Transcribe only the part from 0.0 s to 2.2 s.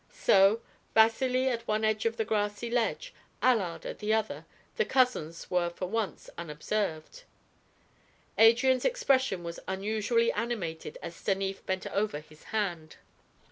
So, Vasili at one end of